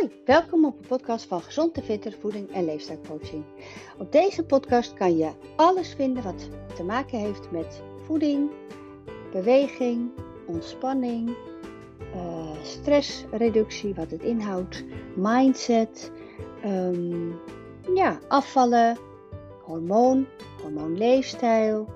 Hoi, 0.00 0.12
welkom 0.24 0.64
op 0.64 0.78
de 0.82 0.88
podcast 0.88 1.24
van 1.24 1.40
Gezond 1.40 1.76
en 1.76 1.82
Fitter 1.82 2.12
Voeding 2.20 2.50
en 2.50 2.64
Leefstijlcoaching. 2.64 3.44
Op 3.98 4.12
deze 4.12 4.44
podcast 4.44 4.94
kan 4.94 5.16
je 5.16 5.30
alles 5.56 5.94
vinden 5.94 6.22
wat 6.22 6.48
te 6.74 6.82
maken 6.82 7.18
heeft 7.18 7.50
met 7.50 7.82
voeding, 8.04 8.50
beweging, 9.32 10.10
ontspanning, 10.46 11.36
uh, 12.14 12.50
stressreductie, 12.62 13.94
wat 13.94 14.10
het 14.10 14.22
inhoudt, 14.22 14.84
mindset, 15.16 16.12
ehm, 16.62 17.28
ja, 17.94 18.18
afvallen, 18.28 18.98
hormoon, 19.62 20.26
hormoonleefstijl 20.62 21.88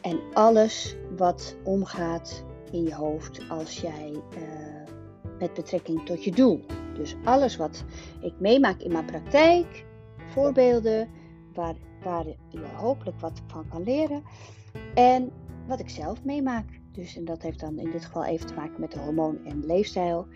en 0.00 0.20
alles 0.32 0.96
wat 1.16 1.56
omgaat 1.64 2.44
in 2.70 2.82
je 2.82 2.94
hoofd 2.94 3.40
als 3.48 3.80
jij 3.80 4.12
uh, 4.12 4.90
met 5.38 5.54
betrekking 5.54 6.06
tot 6.06 6.24
je 6.24 6.30
doel. 6.30 6.64
Dus 6.94 7.16
alles 7.24 7.56
wat 7.56 7.84
ik 8.20 8.40
meemaak 8.40 8.80
in 8.80 8.92
mijn 8.92 9.04
praktijk, 9.04 9.84
voorbeelden 10.30 11.08
waar, 11.54 11.74
waar 12.02 12.26
je 12.26 12.66
hopelijk 12.74 13.20
wat 13.20 13.42
van 13.46 13.68
kan 13.68 13.82
leren 13.82 14.22
en 14.94 15.30
wat 15.66 15.80
ik 15.80 15.88
zelf 15.88 16.24
meemaak. 16.24 16.82
Dus, 16.92 17.16
en 17.16 17.24
dat 17.24 17.42
heeft 17.42 17.60
dan 17.60 17.78
in 17.78 17.90
dit 17.90 18.04
geval 18.04 18.24
even 18.24 18.46
te 18.46 18.54
maken 18.54 18.80
met 18.80 18.92
de 18.92 18.98
hormoon 18.98 19.44
en 19.44 19.66
leefstijl. 19.66 20.26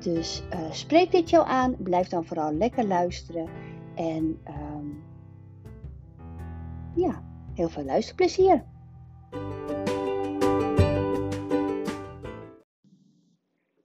Dus 0.00 0.42
uh, 0.52 0.72
spreek 0.72 1.10
dit 1.10 1.30
jou 1.30 1.46
aan, 1.46 1.76
blijf 1.78 2.08
dan 2.08 2.24
vooral 2.24 2.52
lekker 2.52 2.86
luisteren 2.86 3.48
en 3.94 4.40
um, 4.48 5.02
ja, 6.94 7.22
heel 7.54 7.68
veel 7.68 7.84
luisterplezier. 7.84 8.64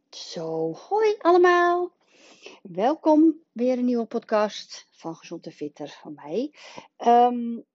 Zo, 0.09 0.73
hoi 0.89 1.15
allemaal. 1.19 1.91
Welkom 2.71 3.43
weer 3.51 3.77
een 3.77 3.85
nieuwe 3.85 4.05
podcast 4.05 4.87
van 4.91 5.15
Gezond 5.15 5.45
en 5.45 5.51
Fitter 5.51 5.87
van 5.87 6.13
mij. 6.13 6.53
Um, 6.97 7.65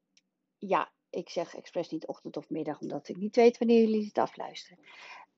ja, 0.58 0.92
ik 1.10 1.28
zeg 1.28 1.54
expres 1.54 1.88
niet 1.88 2.06
ochtend 2.06 2.36
of 2.36 2.50
middag, 2.50 2.80
omdat 2.80 3.08
ik 3.08 3.16
niet 3.16 3.36
weet 3.36 3.58
wanneer 3.58 3.80
jullie 3.80 4.06
het 4.06 4.18
afluisteren. 4.18 4.84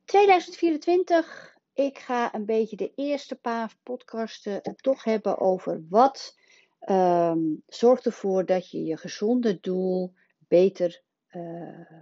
2024, 0.04 1.56
ik 1.72 1.98
ga 1.98 2.34
een 2.34 2.44
beetje 2.44 2.76
de 2.76 2.92
eerste 2.94 3.36
paar 3.36 3.76
podcasten 3.82 4.62
toch 4.76 5.04
hebben 5.04 5.38
over 5.38 5.86
wat 5.88 6.38
um, 6.88 7.62
zorgt 7.66 8.06
ervoor 8.06 8.46
dat 8.46 8.70
je 8.70 8.84
je 8.84 8.96
gezonde 8.96 9.60
doel 9.60 10.14
beter 10.48 11.02
uh, 11.30 12.00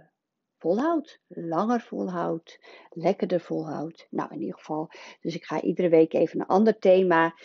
volhoudt, 0.65 1.19
langer 1.27 1.81
volhoudt, 1.81 2.59
lekkerder 2.89 3.39
volhoudt. 3.39 4.07
Nou, 4.09 4.33
in 4.33 4.39
ieder 4.39 4.57
geval. 4.57 4.89
Dus 5.21 5.35
ik 5.35 5.43
ga 5.43 5.61
iedere 5.61 5.89
week 5.89 6.13
even 6.13 6.39
een 6.39 6.45
ander 6.45 6.79
thema 6.79 7.35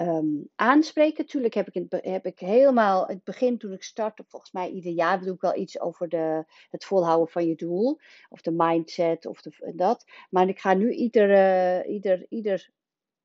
um, 0.00 0.48
aanspreken. 0.54 1.26
Tuurlijk 1.26 1.54
heb 1.54 1.68
ik, 1.68 1.92
heb 2.04 2.26
ik 2.26 2.38
helemaal 2.38 3.06
het 3.06 3.24
begin 3.24 3.58
toen 3.58 3.72
ik 3.72 3.82
startte, 3.82 4.24
volgens 4.28 4.52
mij 4.52 4.70
ieder 4.70 4.92
jaar 4.92 5.20
doe 5.20 5.34
ik 5.34 5.40
wel 5.40 5.56
iets 5.56 5.80
over 5.80 6.08
de, 6.08 6.44
het 6.70 6.84
volhouden 6.84 7.28
van 7.28 7.46
je 7.46 7.54
doel. 7.54 7.98
Of 8.28 8.40
de 8.40 8.52
mindset 8.52 9.26
of 9.26 9.40
de, 9.40 9.72
dat. 9.74 10.04
Maar 10.30 10.48
ik 10.48 10.58
ga 10.58 10.74
nu 10.74 10.90
ieder, 10.90 11.30
uh, 11.30 11.94
ieder, 11.94 12.26
ieder 12.28 12.70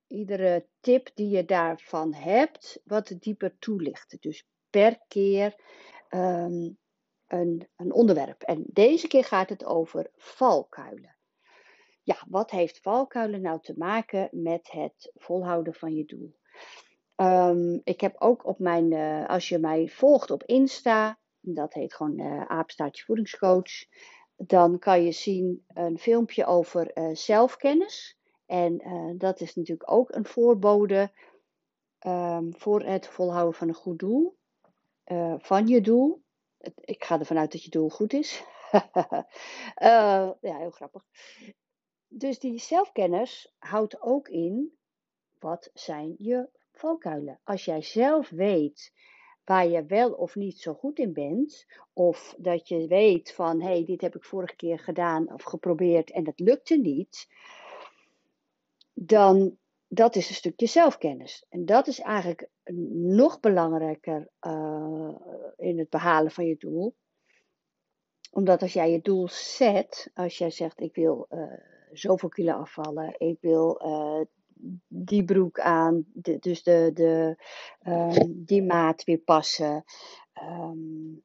iedere 0.08 0.68
tip 0.80 1.12
die 1.14 1.30
je 1.30 1.46
daarvan 1.46 2.14
hebt, 2.14 2.82
wat 2.84 3.16
dieper 3.20 3.56
toelichten. 3.60 4.18
Dus 4.22 4.48
per 4.70 5.00
keer 5.08 5.56
um, 6.10 6.78
een, 7.28 7.68
een 7.76 7.94
onderwerp. 7.94 8.42
En 8.42 8.64
deze 8.68 9.08
keer 9.08 9.24
gaat 9.24 9.50
het 9.50 9.66
over 9.66 10.12
valkuilen. 10.16 11.16
Ja, 12.04 12.18
wat 12.28 12.52
heeft 12.52 12.80
valkuilen 12.82 13.42
nou 13.42 13.60
te 13.62 13.74
maken 13.78 14.30
met 14.32 14.72
het 14.72 15.12
volhouden 15.16 15.74
van 15.74 15.96
je 15.96 16.06
doel? 16.06 16.36
Um, 17.16 17.82
ik 17.84 18.02
heb 18.02 18.16
ook 18.22 18.46
op 18.46 18.60
mijn, 18.60 18.92
uh, 18.92 19.30
als 19.30 19.50
je 19.50 19.60
mij 19.60 19.88
volgt 19.88 20.32
op 20.32 20.44
Insta, 20.44 21.20
dat 21.40 21.74
heet 21.74 21.94
gewoon 21.94 22.20
uh, 22.20 22.46
aapstaartje 22.46 23.04
voedingscoach, 23.04 23.86
dan 24.36 24.80
kan 24.80 25.04
je 25.04 25.12
zien 25.12 25.66
een 25.68 25.98
filmpje 25.98 26.46
over 26.46 26.98
uh, 26.98 27.16
zelfkennis. 27.16 28.18
En 28.46 28.82
dat 29.18 29.40
is 29.40 29.56
natuurlijk 29.56 29.92
ook 29.92 30.16
een 30.16 30.26
voorbode 30.26 31.12
um, 32.08 32.54
voor 32.58 32.82
het 32.82 33.08
volhouden 33.08 33.54
van 33.54 33.68
een 33.68 33.74
goed 33.74 34.00
doel, 34.00 34.38
van 35.38 35.68
je 35.68 35.82
doel 35.82 36.24
ik 36.76 37.04
ga 37.04 37.20
ervan 37.20 37.38
uit 37.38 37.52
dat 37.52 37.64
je 37.64 37.70
doel 37.70 37.90
goed 37.90 38.14
is. 38.14 38.44
uh, 38.72 38.82
ja, 40.42 40.58
heel 40.58 40.72
grappig. 40.72 41.06
Dus 42.08 42.40
die 42.40 42.60
zelfkennis 42.60 43.54
houdt 43.58 44.02
ook 44.02 44.28
in 44.28 44.78
wat 45.40 45.70
zijn 45.74 46.16
je 46.18 46.50
valkuilen. 46.72 47.40
Als 47.44 47.66
jij 47.66 47.82
zelf 47.82 48.30
weet 48.30 48.94
waar 49.46 49.68
je 49.68 49.86
wel 49.86 50.12
of 50.12 50.36
niet 50.36 50.60
zo 50.60 50.74
goed 50.74 51.00
in 51.00 51.14
bent, 51.14 51.66
of 51.94 52.36
dat 52.38 52.68
je 52.68 52.88
weet 52.88 53.34
van 53.34 53.62
hé, 53.62 53.68
hey, 53.68 53.86
dit 53.86 54.02
heb 54.02 54.16
ik 54.16 54.24
vorige 54.24 54.56
keer 54.56 54.80
gedaan 54.80 55.34
of 55.34 55.44
geprobeerd 55.44 56.12
en 56.12 56.24
dat 56.24 56.40
lukte 56.40 56.78
niet, 56.78 57.28
dan 58.94 59.58
dat 59.88 60.16
is 60.16 60.30
een 60.30 60.36
stukje 60.36 60.68
zelfkennis. 60.68 61.46
En 61.50 61.66
dat 61.66 61.88
is 61.88 62.00
eigenlijk 62.00 62.50
nog 62.94 63.40
belangrijker 63.40 64.30
uh, 64.42 65.16
in 65.56 65.80
het 65.80 65.90
behalen 65.90 66.32
van 66.32 66.46
je 66.46 66.56
doel. 66.58 66.96
Omdat 68.32 68.62
als 68.62 68.74
jij 68.74 68.92
je 68.92 69.02
doel 69.02 69.28
zet, 69.30 70.12
als 70.14 70.38
jij 70.38 70.50
zegt 70.50 70.80
ik 70.82 70.96
wil 70.96 71.28
uh, 71.30 71.54
zoveel 71.92 72.30
kilo 72.30 72.54
afvallen, 72.54 73.16
ik 73.18 73.38
wil 73.42 73.82
uh, 73.86 74.22
die 74.88 75.24
broek 75.24 75.60
aan, 75.60 76.06
dus 76.40 76.64
de, 76.64 76.92
de, 76.94 77.44
ehm, 77.80 78.26
die 78.28 78.64
maat 78.64 79.04
weer 79.04 79.18
passen. 79.18 79.84
Um, 80.44 81.24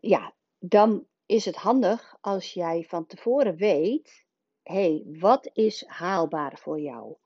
ja, 0.00 0.34
dan 0.58 1.06
is 1.26 1.44
het 1.44 1.56
handig 1.56 2.16
als 2.20 2.52
jij 2.52 2.84
van 2.88 3.06
tevoren 3.06 3.56
weet 3.56 4.25
hey, 4.66 5.04
wat 5.06 5.50
is 5.52 5.84
haalbaar 5.86 6.58
voor 6.58 6.80
jou? 6.80 7.16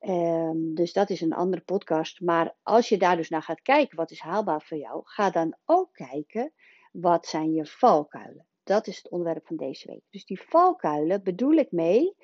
Um, 0.00 0.74
dus 0.74 0.92
dat 0.92 1.10
is 1.10 1.20
een 1.20 1.32
andere 1.32 1.62
podcast. 1.62 2.20
Maar 2.20 2.54
als 2.62 2.88
je 2.88 2.98
daar 2.98 3.16
dus 3.16 3.28
naar 3.28 3.42
gaat 3.42 3.62
kijken, 3.62 3.96
wat 3.96 4.10
is 4.10 4.20
haalbaar 4.20 4.62
voor 4.62 4.78
jou? 4.78 5.00
Ga 5.04 5.30
dan 5.30 5.56
ook 5.64 5.92
kijken, 5.92 6.52
wat 6.92 7.26
zijn 7.26 7.52
je 7.52 7.66
valkuilen? 7.66 8.46
Dat 8.62 8.86
is 8.86 8.96
het 8.96 9.08
onderwerp 9.08 9.46
van 9.46 9.56
deze 9.56 9.90
week. 9.90 10.02
Dus 10.10 10.24
die 10.24 10.40
valkuilen 10.40 11.22
bedoel 11.22 11.52
ik 11.52 11.72
mee. 11.72 12.16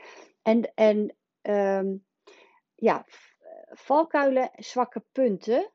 En, 0.42 0.72
en 0.74 1.16
um, 1.42 2.04
ja, 2.74 3.04
valkuilen, 3.70 4.50
zwakke 4.54 5.04
punten, 5.12 5.70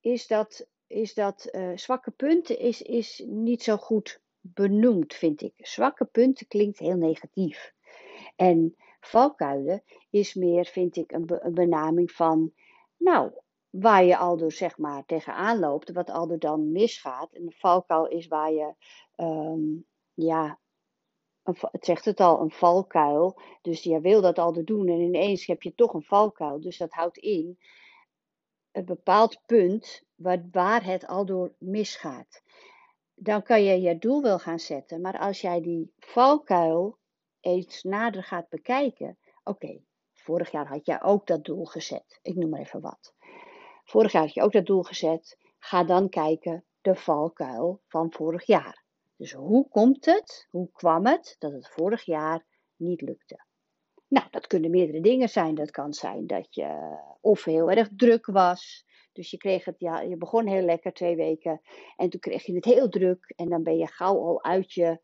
is 0.00 0.26
dat, 0.26 0.66
is 0.86 1.14
dat 1.14 1.48
uh, 1.52 1.76
zwakke 1.76 2.10
punten 2.10 2.58
is, 2.58 2.82
is 2.82 3.22
niet 3.26 3.62
zo 3.62 3.76
goed 3.76 4.20
benoemd, 4.40 5.14
vind 5.14 5.42
ik. 5.42 5.54
Zwakke 5.56 6.04
punten 6.04 6.46
klinkt 6.46 6.78
heel 6.78 6.96
negatief. 6.96 7.72
En 8.36 8.76
valkuilen 9.00 9.82
is 10.10 10.34
meer, 10.34 10.64
vind 10.64 10.96
ik, 10.96 11.12
een, 11.12 11.26
be 11.26 11.40
een 11.42 11.54
benaming 11.54 12.12
van, 12.12 12.52
nou, 12.96 13.32
waar 13.70 14.04
je 14.04 14.16
al 14.16 14.36
door 14.36 14.52
zeg 14.52 14.78
maar 14.78 15.04
tegenaan 15.04 15.58
loopt, 15.58 15.92
wat 15.92 16.10
al 16.10 16.38
dan 16.38 16.72
misgaat. 16.72 17.32
En 17.32 17.42
een 17.42 17.52
valkuil 17.52 18.06
is 18.06 18.26
waar 18.26 18.52
je, 18.52 18.74
um, 19.16 19.86
ja, 20.14 20.58
het 21.42 21.84
zegt 21.84 22.04
het 22.04 22.20
al, 22.20 22.40
een 22.40 22.50
valkuil. 22.50 23.40
Dus 23.62 23.82
je 23.82 24.00
wil 24.00 24.20
dat 24.20 24.38
al 24.38 24.64
doen 24.64 24.88
en 24.88 25.00
ineens 25.00 25.46
heb 25.46 25.62
je 25.62 25.74
toch 25.74 25.94
een 25.94 26.02
valkuil. 26.02 26.60
Dus 26.60 26.78
dat 26.78 26.92
houdt 26.92 27.16
in 27.16 27.58
een 28.72 28.84
bepaald 28.84 29.40
punt 29.46 30.02
waar, 30.14 30.48
waar 30.50 30.84
het 30.84 31.06
al 31.06 31.24
door 31.24 31.54
misgaat. 31.58 32.42
Dan 33.14 33.42
kan 33.42 33.62
je 33.62 33.80
je 33.80 33.98
doel 33.98 34.22
wel 34.22 34.38
gaan 34.38 34.58
zetten, 34.58 35.00
maar 35.00 35.18
als 35.18 35.40
jij 35.40 35.60
die 35.60 35.92
valkuil 35.98 36.98
eens 37.42 37.82
nader 37.82 38.24
gaat 38.24 38.48
bekijken. 38.48 39.18
Oké, 39.44 39.80
vorig 40.12 40.50
jaar 40.50 40.66
had 40.66 40.86
jij 40.86 41.02
ook 41.02 41.26
dat 41.26 41.44
doel 41.44 41.64
gezet. 41.64 42.18
Ik 42.22 42.34
noem 42.34 42.50
maar 42.50 42.60
even 42.60 42.80
wat. 42.80 43.14
Vorig 43.84 44.12
jaar 44.12 44.22
had 44.22 44.34
je 44.34 44.42
ook 44.42 44.52
dat 44.52 44.66
doel 44.66 44.82
gezet. 44.82 45.38
Ga 45.58 45.84
dan 45.84 46.08
kijken 46.08 46.64
de 46.80 46.94
valkuil 46.94 47.80
van 47.86 48.12
vorig 48.12 48.46
jaar. 48.46 48.84
Dus 49.16 49.32
hoe 49.32 49.68
komt 49.68 50.04
het, 50.04 50.46
hoe 50.50 50.70
kwam 50.72 51.06
het 51.06 51.36
dat 51.38 51.52
het 51.52 51.68
vorig 51.68 52.04
jaar 52.04 52.46
niet 52.76 53.00
lukte? 53.00 53.44
Nou, 54.08 54.26
dat 54.30 54.46
kunnen 54.46 54.70
meerdere 54.70 55.00
dingen 55.00 55.28
zijn. 55.28 55.54
Dat 55.54 55.70
kan 55.70 55.92
zijn 55.92 56.26
dat 56.26 56.54
je 56.54 56.98
of 57.20 57.44
heel 57.44 57.70
erg 57.70 57.88
druk 57.96 58.26
was. 58.26 58.84
Dus 59.12 59.30
je 59.30 59.36
kreeg 59.36 59.64
het, 59.64 59.78
ja, 59.78 60.00
je 60.00 60.16
begon 60.16 60.46
heel 60.46 60.62
lekker 60.62 60.92
twee 60.92 61.16
weken. 61.16 61.60
En 61.96 62.08
toen 62.10 62.20
kreeg 62.20 62.46
je 62.46 62.54
het 62.54 62.64
heel 62.64 62.88
druk. 62.88 63.32
En 63.36 63.48
dan 63.48 63.62
ben 63.62 63.76
je 63.76 63.86
gauw 63.86 64.18
al 64.20 64.44
uit 64.44 64.72
je 64.72 65.00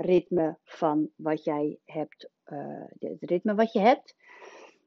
ritme 0.00 0.58
van 0.64 1.10
wat 1.16 1.44
jij 1.44 1.78
hebt, 1.84 2.28
uh, 2.46 2.84
het 2.98 3.30
ritme 3.30 3.54
wat 3.54 3.72
je 3.72 3.78
hebt. 3.78 4.16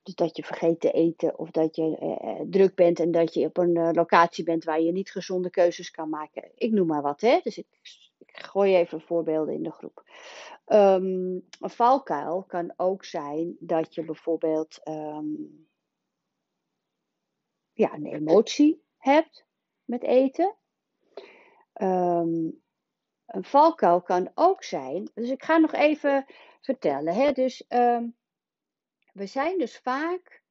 Dus 0.03 0.15
dat 0.15 0.35
je 0.35 0.43
vergeet 0.43 0.79
te 0.79 0.91
eten 0.91 1.39
of 1.39 1.51
dat 1.51 1.75
je 1.75 1.97
uh, 2.01 2.49
druk 2.49 2.75
bent 2.75 2.99
en 2.99 3.11
dat 3.11 3.33
je 3.33 3.45
op 3.45 3.57
een 3.57 3.93
locatie 3.93 4.43
bent 4.43 4.63
waar 4.63 4.81
je 4.81 4.91
niet 4.91 5.11
gezonde 5.11 5.49
keuzes 5.49 5.91
kan 5.91 6.09
maken. 6.09 6.51
Ik 6.55 6.71
noem 6.71 6.87
maar 6.87 7.01
wat, 7.01 7.21
hè. 7.21 7.39
Dus 7.43 7.57
ik, 7.57 7.67
gooi 8.25 8.75
even 8.75 9.01
voorbeelden 9.01 9.53
in 9.53 9.63
de 9.63 9.71
groep. 9.71 10.03
Um, 10.65 11.45
een 11.59 11.69
valkuil 11.69 12.43
kan 12.43 12.73
ook 12.77 13.05
zijn 13.05 13.55
dat 13.59 13.95
je 13.95 14.05
bijvoorbeeld 14.05 14.79
um, 14.87 15.67
ja, 17.73 17.93
een 17.93 18.05
emotie 18.05 18.83
hebt 18.97 19.45
met 19.83 20.03
eten. 20.03 20.55
Ehm, 21.73 22.49
een 23.31 23.43
valkuil 23.43 24.01
kan 24.01 24.31
ook 24.35 24.63
zijn. 24.63 25.09
Dus 25.13 25.29
ik 25.29 25.43
ga 25.43 25.57
nog 25.57 25.73
even 25.73 26.25
vertellen. 26.61 27.13
Hè? 27.13 27.31
Dus 27.31 27.67
ehm, 27.67 28.07
we 29.13 29.25
zijn 29.25 29.57
dus 29.57 29.77
vaak 29.77 30.43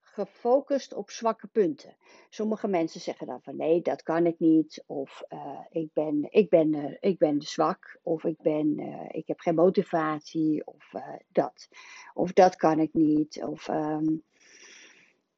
gefocust 0.00 0.94
op 0.94 1.10
zwakke 1.10 1.46
punten. 1.46 1.96
Sommige 2.28 2.68
mensen 2.68 3.00
zeggen 3.00 3.26
dan 3.26 3.42
van 3.42 3.56
nee, 3.56 3.82
dat 3.82 4.02
kan 4.02 4.26
ik 4.26 4.38
niet. 4.38 4.84
Of 4.86 5.22
uh, 5.28 5.60
ik, 5.70 5.92
ben, 5.92 6.26
ik, 6.30 6.48
ben, 6.48 6.74
uh, 6.74 6.96
ik 7.00 7.18
ben 7.18 7.42
zwak. 7.42 7.98
Of 8.02 8.24
ik, 8.24 8.42
ben, 8.42 8.80
uh, 8.80 9.08
ik 9.08 9.26
heb 9.26 9.40
geen 9.40 9.54
motivatie. 9.54 10.66
Of 10.66 10.92
dat. 11.28 11.68
Of 12.14 12.32
dat 12.32 12.56
kan 12.56 12.78
ik 12.78 12.92
niet. 12.92 13.42
Of 13.44 13.68
um, 13.68 14.22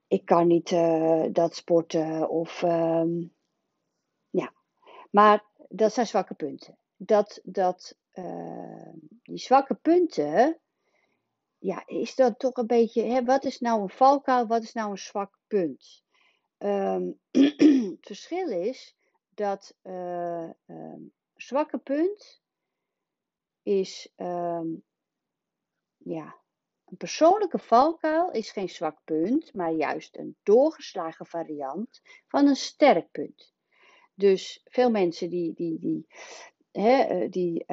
ik 0.07 0.25
kan 0.25 0.47
niet 0.47 0.71
dat 1.35 1.55
sporten. 1.55 2.29
Of 2.29 2.63
um, 2.63 3.33
ja. 4.31 4.53
Maar 5.11 5.45
dat 5.76 5.93
zijn 5.93 6.06
zwakke 6.06 6.35
punten. 6.35 6.79
Dat, 6.97 7.41
dat, 7.43 7.99
die 9.23 9.38
zwakke 9.38 9.75
punten 9.75 10.59
ja, 11.59 11.87
is 11.87 12.15
dat 12.15 12.38
toch 12.38 12.56
een 12.56 12.67
beetje, 12.67 13.03
hè, 13.03 13.25
wat 13.25 13.44
is 13.44 13.61
nou 13.61 13.82
een 13.82 13.88
valkuil, 13.88 14.47
wat 14.47 14.62
is 14.62 14.73
nou 14.73 14.91
een 14.91 14.99
zwak 14.99 15.38
punt? 15.47 16.03
Um, 16.59 17.21
het 17.31 18.06
verschil 18.06 18.49
is 18.49 18.97
dat 19.29 19.76
uh, 19.82 20.50
um, 20.67 21.12
zwakke 21.37 21.79
punt 21.79 22.43
is, 23.62 24.12
ja, 25.97 26.37
een 26.85 26.97
persoonlijke 26.97 27.59
valkuil 27.59 28.31
is 28.31 28.50
geen 28.50 28.69
zwak 28.69 28.99
punt, 29.05 29.55
maar 29.55 29.73
juist 29.73 30.17
een 30.17 30.37
doorgeslagen 30.43 31.27
variant 31.27 32.00
van 32.27 32.47
een 32.47 32.56
sterk 32.56 33.11
punt. 33.11 33.54
Dus 34.15 34.61
veel 34.65 34.91
mensen 34.91 35.31
die, 35.31 35.55
die, 35.55 35.79
die, 35.79 36.07
hè, 36.71 37.03
eh, 37.03 37.31
die 37.31 37.65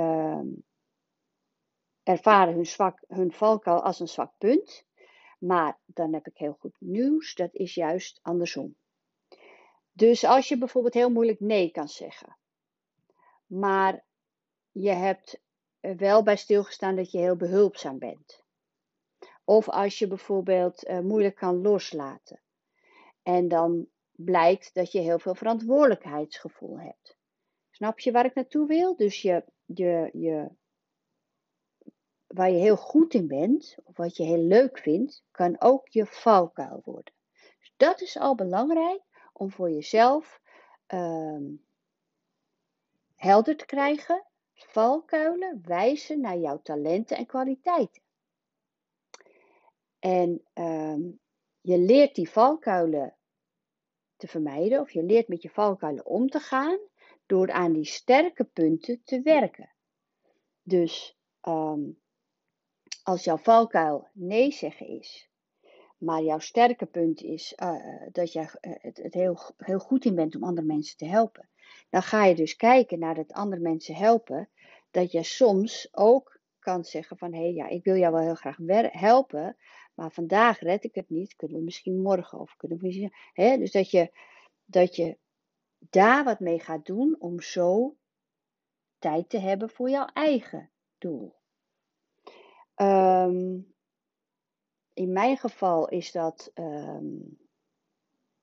ervaren 2.04 2.54
hun, 2.54 2.66
zwak, 2.66 3.04
hun 3.08 3.32
valkuil 3.32 3.82
als 3.84 4.00
een 4.00 4.08
zwak 4.08 4.34
punt. 4.38 4.86
Maar 5.40 5.80
dan 5.86 6.14
heb 6.14 6.28
ik 6.28 6.38
heel 6.38 6.58
goed 6.60 6.76
nieuws, 6.80 7.36
dat 7.36 7.54
is 7.54 7.74
juist 7.74 8.20
andersom. 8.22 8.76
Dus 9.92 10.24
als 10.24 10.48
je 10.48 10.58
bijvoorbeeld 10.58 10.94
heel 10.94 11.10
moeilijk 11.10 11.40
nee 11.40 11.72
kan 11.72 11.88
zeggen, 11.88 12.38
maar 13.46 14.06
je 14.72 14.90
hebt 14.90 15.42
wel 15.80 16.24
bij 16.24 16.38
stilgestaan 16.38 16.96
dat 16.96 17.12
je 17.12 17.18
heel 17.18 17.36
behulpzaam 17.36 18.00
bent. 18.00 18.44
Of 19.44 19.70
als 19.70 20.00
je 20.00 20.08
bijvoorbeeld 20.08 20.88
uh, 20.88 21.00
moeilijk 21.00 21.36
kan 21.36 21.62
loslaten 21.62 22.42
en 23.24 23.48
dan 23.48 23.88
blijkt 24.24 24.74
dat 24.74 24.92
je 24.92 25.00
heel 25.00 25.20
veel 25.20 25.36
verantwoordelijkheidsgevoel 25.36 26.80
hebt. 26.80 27.18
Snap 27.70 28.00
je 28.00 28.12
waar 28.12 28.26
ik 28.26 28.36
naartoe 28.36 28.68
wil? 28.68 28.96
Dus 28.96 29.22
je, 29.22 29.44
je, 29.66 30.10
je 30.14 30.50
waar 32.28 32.52
je 32.52 32.58
heel 32.58 32.78
goed 32.78 33.14
in 33.14 33.28
bent, 33.28 33.76
of 33.84 33.98
wat 33.98 34.18
je 34.18 34.24
heel 34.24 34.44
leuk 34.44 34.78
vindt, 34.78 35.24
kan 35.32 35.62
ook 35.62 35.88
je 35.88 36.06
valkuil 36.06 36.82
worden. 36.84 37.14
Dus 37.60 37.74
dat 37.78 38.02
is 38.02 38.18
al 38.18 38.36
belangrijk 38.36 39.02
om 39.34 39.52
voor 39.52 39.72
jezelf 39.72 40.42
um, 40.88 41.66
helder 43.16 43.58
te 43.58 43.66
krijgen. 43.66 44.26
Valkuilen 44.54 45.62
wijzen 45.64 46.22
naar 46.22 46.38
jouw 46.38 46.62
talenten 46.62 47.18
en 47.18 47.26
kwaliteiten. 47.26 48.02
En 50.00 50.44
um, 50.54 51.20
je 51.62 51.78
leert 51.78 52.16
die 52.16 52.30
valkuilen 52.30 53.16
te 54.22 54.28
vermijden, 54.28 54.80
of 54.80 54.92
je 54.92 55.04
leert 55.04 55.28
met 55.28 55.42
je 55.42 55.50
valkuilen 55.50 56.06
om 56.06 56.30
te 56.30 56.40
gaan, 56.40 56.80
door 57.26 57.52
aan 57.52 57.74
die 57.74 57.86
sterke 57.86 58.44
punten 58.44 59.02
te 59.04 59.22
werken. 59.22 59.72
Dus 60.64 61.18
um, 61.48 62.00
als 63.04 63.24
jouw 63.24 63.38
valkuil 63.38 64.08
nee 64.14 64.52
zeggen 64.52 64.88
is, 64.88 65.30
maar 65.98 66.22
jouw 66.22 66.40
sterke 66.40 66.86
punt 66.86 67.22
is 67.22 67.54
uh, 67.64 68.08
dat 68.12 68.34
je 68.34 68.40
uh, 68.40 68.46
het, 68.62 68.98
het, 68.98 69.14
heel, 69.14 69.40
heel 69.58 69.80
goed 69.80 70.06
in 70.06 70.16
bent 70.16 70.36
om 70.36 70.44
andere 70.44 70.68
mensen 70.68 70.98
te 70.98 71.06
helpen, 71.06 71.50
dan 71.90 72.02
ga 72.02 72.26
je 72.26 72.36
dus 72.36 72.56
kijken 72.56 73.00
naar 73.00 73.16
het 73.16 73.34
andere 73.34 73.62
mensen 73.62 73.96
helpen, 73.96 74.50
dat 74.92 75.12
je 75.12 75.24
soms 75.24 75.88
ook 75.92 76.40
kan 76.62 76.84
zeggen 76.84 77.18
van 77.18 77.34
hé 77.34 77.40
hey, 77.40 77.54
ja, 77.54 77.68
ik 77.68 77.84
wil 77.84 77.96
jou 77.96 78.14
wel 78.14 78.22
heel 78.22 78.36
graag 78.36 78.58
helpen, 78.92 79.58
maar 79.94 80.12
vandaag 80.12 80.60
red 80.60 80.84
ik 80.84 80.96
het 80.96 81.10
niet, 81.10 81.36
kunnen 81.36 81.58
we 81.58 81.64
misschien 81.64 82.02
morgen 82.02 82.40
of 82.40 82.56
kunnen 82.56 82.78
we 82.78 82.86
misschien, 82.86 83.14
hè? 83.34 83.58
dus 83.58 83.72
dat 83.72 83.92
je, 83.92 84.12
dat 84.66 84.96
je 84.96 85.18
daar 85.80 86.24
wat 86.24 86.40
mee 86.40 86.60
gaat 86.60 86.86
doen 86.86 87.16
om 87.20 87.42
zo 87.42 87.96
tijd 89.00 89.30
te 89.30 89.40
hebben 89.40 89.70
voor 89.70 89.90
jouw 89.90 90.06
eigen 90.06 90.72
doel. 90.98 91.36
Um, 92.76 93.74
in 94.94 95.12
mijn 95.12 95.38
geval 95.38 95.90
is 95.90 96.12
dat, 96.12 96.52
um, 96.54 97.40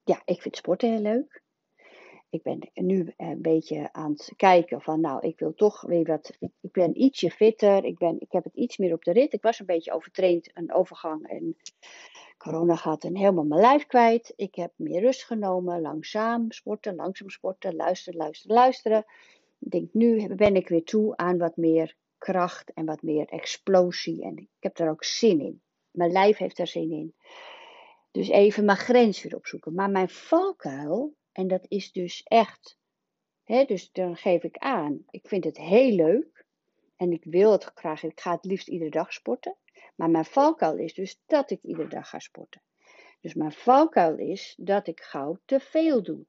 ja, 0.05 0.23
ik 0.25 0.43
vind 0.43 0.57
sporten 0.57 0.91
heel 0.91 1.01
leuk. 1.01 1.43
Ik 2.31 2.43
ben 2.43 2.71
nu 2.75 3.13
een 3.17 3.43
beetje 3.43 3.93
aan 3.93 4.11
het 4.11 4.33
kijken 4.37 4.81
van, 4.81 5.01
nou, 5.01 5.27
ik 5.27 5.39
wil 5.39 5.55
toch 5.55 5.81
weer 5.81 6.05
wat, 6.05 6.37
ik 6.39 6.73
ben 6.73 7.03
ietsje 7.03 7.31
fitter, 7.31 7.85
ik, 7.85 7.99
ben, 7.99 8.21
ik 8.21 8.33
heb 8.33 8.45
het 8.45 8.55
iets 8.55 8.77
meer 8.77 8.93
op 8.93 9.05
de 9.05 9.13
rit. 9.13 9.33
Ik 9.33 9.43
was 9.43 9.59
een 9.59 9.67
beetje 9.67 9.93
overtraind, 9.93 10.51
een 10.55 10.73
overgang 10.73 11.29
en 11.29 11.57
corona 12.39 12.77
gaat 12.77 13.05
en 13.05 13.17
helemaal 13.17 13.45
mijn 13.45 13.61
lijf 13.61 13.87
kwijt. 13.87 14.33
Ik 14.37 14.55
heb 14.55 14.73
meer 14.77 15.01
rust 15.01 15.25
genomen, 15.25 15.81
langzaam 15.81 16.51
sporten, 16.51 16.95
langzaam 16.95 17.31
sporten, 17.31 17.77
luisteren, 17.77 18.19
luisteren, 18.19 18.57
luisteren. 18.57 19.05
Ik 19.59 19.71
denk, 19.71 19.93
nu 19.93 20.35
ben 20.35 20.57
ik 20.57 20.69
weer 20.69 20.85
toe 20.85 21.17
aan 21.17 21.39
wat 21.39 21.57
meer 21.57 21.97
kracht 22.19 22.73
en 22.73 22.85
wat 22.85 23.03
meer 23.03 23.29
explosie. 23.29 24.23
En 24.23 24.37
ik 24.37 24.49
heb 24.59 24.77
daar 24.77 24.91
ook 24.91 25.05
zin 25.05 25.41
in. 25.41 25.63
Mijn 25.91 26.13
lijf 26.13 26.37
heeft 26.37 26.57
daar 26.57 26.67
zin 26.67 26.91
in. 26.91 27.15
Dus 28.11 28.29
even 28.29 28.65
mijn 28.65 28.79
grens 28.79 29.23
weer 29.23 29.37
opzoeken. 29.37 29.75
Maar 29.75 29.91
mijn 29.91 30.09
valkuil, 30.09 31.15
en 31.39 31.49
dat 31.49 31.67
is 31.69 31.93
dus 31.93 32.23
echt, 32.23 32.79
hè, 33.45 33.65
dus 33.65 33.93
dan 33.93 34.17
geef 34.17 34.43
ik 34.43 34.57
aan, 34.57 35.05
ik 35.11 35.29
vind 35.29 35.45
het 35.45 35.57
heel 35.57 35.93
leuk. 35.93 36.47
En 36.97 37.13
ik 37.13 37.25
wil 37.25 37.53
het 37.53 37.65
graag, 37.75 38.03
ik 38.03 38.21
ga 38.21 38.33
het 38.35 38.45
liefst 38.45 38.69
iedere 38.69 38.91
dag 38.91 39.13
sporten. 39.13 39.57
Maar 39.95 40.11
mijn 40.11 40.25
valkuil 40.25 40.77
is 40.77 40.95
dus 40.95 41.21
dat 41.27 41.51
ik 41.51 41.63
iedere 41.63 41.89
dag 41.89 42.09
ga 42.09 42.19
sporten. 42.19 42.63
Dus 43.21 43.35
mijn 43.35 43.53
valkuil 43.53 44.17
is 44.17 44.55
dat 44.59 44.87
ik 44.87 45.01
gauw 45.01 45.39
te 45.45 45.61
veel 45.61 46.03
doe. 46.03 46.25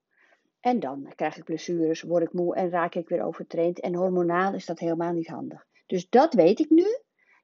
En 0.60 0.80
dan 0.80 1.14
krijg 1.16 1.38
ik 1.38 1.44
blessures, 1.44 2.02
word 2.02 2.24
ik 2.24 2.34
moe 2.34 2.56
en 2.56 2.70
raak 2.70 2.96
ik 2.96 3.10
weer 3.10 3.24
overtraind. 3.24 3.80
En 3.80 3.96
hormonaal 3.96 4.54
is 4.54 4.66
dat 4.66 4.80
helemaal 4.80 5.14
niet 5.14 5.28
handig. 5.28 5.68
Dus 5.86 6.10
dat 6.10 6.34
weet 6.34 6.60
ik 6.60 6.70
nu. 6.70 6.86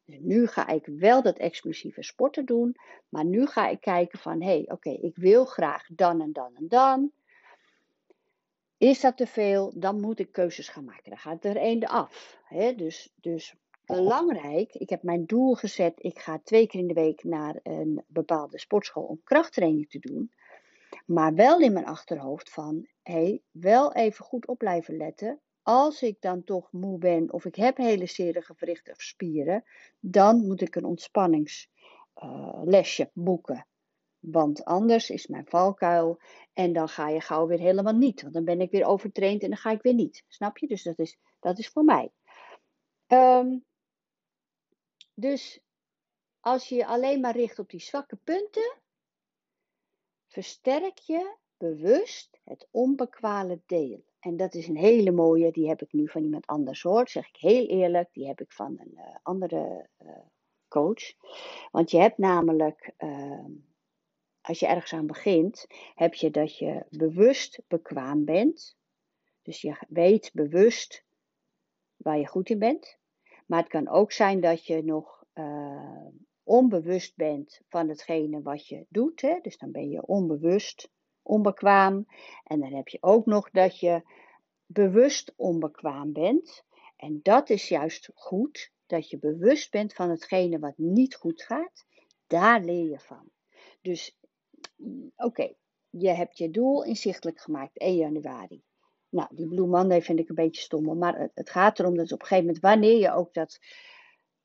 Dus 0.05 0.19
nu 0.19 0.47
ga 0.47 0.67
ik 0.67 0.85
wel 0.85 1.21
dat 1.21 1.37
explosieve 1.37 2.03
sporten 2.03 2.45
doen. 2.45 2.75
Maar 3.09 3.25
nu 3.25 3.45
ga 3.45 3.67
ik 3.67 3.81
kijken 3.81 4.19
van, 4.19 4.41
hé, 4.41 4.47
hey, 4.47 4.65
oké, 4.67 4.89
ik 4.89 5.15
wil 5.15 5.45
graag 5.45 5.87
dan 5.87 6.21
en 6.21 6.31
dan 6.31 6.55
en 6.55 6.67
dan. 6.67 7.11
Is 8.77 9.01
dat 9.01 9.17
te 9.17 9.27
veel, 9.27 9.73
dan 9.75 9.99
moet 9.99 10.19
ik 10.19 10.31
keuzes 10.31 10.69
gaan 10.69 10.85
maken. 10.85 11.09
Dan 11.09 11.17
gaat 11.17 11.45
er 11.45 11.57
een 11.59 11.87
af. 11.87 12.39
Hè? 12.43 12.75
Dus, 12.75 13.13
dus 13.15 13.55
belangrijk, 13.85 14.73
ik 14.73 14.89
heb 14.89 15.03
mijn 15.03 15.25
doel 15.25 15.53
gezet. 15.53 15.93
Ik 15.97 16.19
ga 16.19 16.39
twee 16.43 16.67
keer 16.67 16.79
in 16.79 16.87
de 16.87 16.93
week 16.93 17.23
naar 17.23 17.59
een 17.63 18.03
bepaalde 18.07 18.59
sportschool 18.59 19.03
om 19.03 19.21
krachttraining 19.23 19.89
te 19.89 19.99
doen. 19.99 20.31
Maar 21.05 21.33
wel 21.33 21.59
in 21.59 21.73
mijn 21.73 21.85
achterhoofd 21.85 22.49
van, 22.49 22.87
hé, 23.01 23.13
hey, 23.13 23.41
wel 23.51 23.93
even 23.93 24.25
goed 24.25 24.47
op 24.47 24.57
blijven 24.57 24.97
letten 24.97 25.39
als 25.65 26.01
ik 26.01 26.21
dan 26.21 26.43
toch 26.43 26.71
moe 26.71 26.97
ben 26.97 27.33
of 27.33 27.45
ik 27.45 27.55
heb 27.55 27.77
hele 27.77 28.05
zere 28.05 28.41
gewrichten 28.41 28.93
of 28.93 29.01
spieren, 29.01 29.63
dan 29.99 30.45
moet 30.45 30.61
ik 30.61 30.75
een 30.75 30.85
ontspanningslesje 30.85 33.03
uh, 33.03 33.09
boeken. 33.13 33.67
Want 34.31 34.65
anders 34.65 35.09
is 35.09 35.27
mijn 35.27 35.45
valkuil 35.45 36.19
en 36.53 36.73
dan 36.73 36.89
ga 36.89 37.09
je 37.09 37.21
gauw 37.21 37.47
weer 37.47 37.59
helemaal 37.59 37.95
niet. 37.95 38.21
Want 38.21 38.33
dan 38.33 38.45
ben 38.45 38.61
ik 38.61 38.71
weer 38.71 38.85
overtraind 38.85 39.43
en 39.43 39.49
dan 39.49 39.57
ga 39.57 39.71
ik 39.71 39.81
weer 39.81 39.93
niet. 39.93 40.23
Snap 40.27 40.57
je? 40.57 40.67
Dus 40.67 40.83
dat 40.83 40.99
is, 40.99 41.17
dat 41.39 41.59
is 41.59 41.69
voor 41.69 41.83
mij. 41.83 42.11
Um, 43.07 43.65
dus 45.13 45.59
als 46.39 46.69
je 46.69 46.75
je 46.75 46.85
alleen 46.85 47.19
maar 47.19 47.35
richt 47.35 47.59
op 47.59 47.69
die 47.69 47.81
zwakke 47.81 48.15
punten, 48.15 48.77
versterk 50.27 50.97
je 50.97 51.35
bewust 51.57 52.39
het 52.43 52.67
onbekwale 52.71 53.61
deel. 53.65 54.05
En 54.19 54.37
dat 54.37 54.53
is 54.53 54.67
een 54.67 54.77
hele 54.77 55.11
mooie, 55.11 55.51
die 55.51 55.67
heb 55.67 55.81
ik 55.81 55.93
nu 55.93 56.09
van 56.09 56.23
iemand 56.23 56.45
anders 56.45 56.81
hoor. 56.81 57.09
zeg 57.09 57.27
ik 57.27 57.35
heel 57.35 57.65
eerlijk, 57.65 58.13
die 58.13 58.27
heb 58.27 58.41
ik 58.41 58.51
van 58.51 58.79
een 58.79 58.93
uh, 58.95 59.15
andere 59.23 59.89
uh, 60.03 60.09
coach. 60.67 61.13
Want 61.71 61.91
je 61.91 61.97
hebt 61.97 62.17
namelijk, 62.17 62.93
uh, 62.97 63.45
als 64.47 64.59
je 64.59 64.67
ergens 64.67 64.93
aan 64.93 65.07
begint, 65.07 65.65
heb 65.95 66.13
je 66.13 66.31
dat 66.31 66.57
je 66.57 66.85
bewust 66.89 67.61
bekwaam 67.67 68.25
bent. 68.25 68.77
Dus 69.41 69.61
je 69.61 69.75
weet 69.87 70.31
bewust 70.33 71.03
waar 71.95 72.17
je 72.17 72.27
goed 72.27 72.49
in 72.49 72.59
bent. 72.59 72.97
Maar 73.45 73.59
het 73.59 73.69
kan 73.69 73.87
ook 73.87 74.11
zijn 74.11 74.41
dat 74.41 74.65
je 74.65 74.83
nog 74.83 75.23
onbewust 76.43 77.15
bent 77.15 77.61
van 77.67 77.89
hetgene 77.89 78.41
wat 78.41 78.67
je 78.67 78.85
doet. 78.89 79.21
Hè? 79.21 79.39
Dus 79.41 79.57
dan 79.57 79.71
ben 79.71 79.89
je 79.89 80.05
onbewust 80.05 80.89
onbekwaam. 81.21 82.05
En 82.43 82.59
dan 82.59 82.73
heb 82.73 82.87
je 82.87 82.97
ook 83.01 83.25
nog 83.25 83.49
dat 83.51 83.79
je 83.79 84.01
bewust 84.65 85.33
onbekwaam 85.35 86.13
bent. 86.13 86.63
En 86.95 87.19
dat 87.21 87.49
is 87.49 87.67
juist 87.67 88.09
goed, 88.13 88.71
dat 88.85 89.09
je 89.09 89.17
bewust 89.17 89.71
bent 89.71 89.93
van 89.93 90.09
hetgene 90.09 90.59
wat 90.59 90.77
niet 90.77 91.15
goed 91.15 91.41
gaat. 91.41 91.85
Daar 92.27 92.61
leer 92.61 92.89
je 92.89 92.99
van. 92.99 93.29
Dus 93.81 94.17
oké, 95.15 95.53
je 95.89 96.09
hebt 96.09 96.37
je 96.37 96.51
doel 96.51 96.83
inzichtelijk 96.83 97.39
gemaakt 97.39 97.77
1 97.77 97.95
januari. 97.95 98.63
Nou, 99.09 99.27
die 99.31 99.47
Blue 99.47 99.67
Monday 99.67 100.01
vind 100.01 100.19
ik 100.19 100.29
een 100.29 100.35
beetje 100.35 100.61
stom, 100.61 100.97
maar 100.97 101.29
het 101.33 101.49
gaat 101.49 101.79
erom 101.79 101.95
dat 101.95 102.11
op 102.11 102.21
een 102.21 102.27
gegeven 102.27 102.45
moment, 102.45 102.63
wanneer 102.63 102.99
je 102.99 103.11
ook 103.11 103.33
dat 103.33 103.59